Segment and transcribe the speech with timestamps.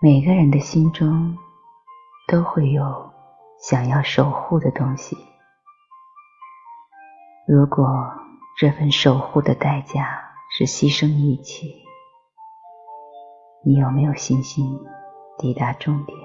[0.00, 1.36] 每个人的心中
[2.28, 3.10] 都会有
[3.58, 5.16] 想要守护的东西。
[7.48, 7.84] 如果
[8.56, 11.66] 这份守护的代价是牺牲一切，
[13.64, 14.78] 你有没有信心
[15.36, 16.17] 抵达终点？